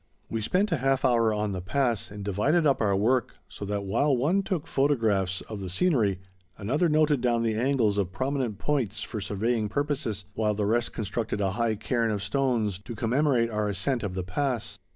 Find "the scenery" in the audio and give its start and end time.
5.59-6.17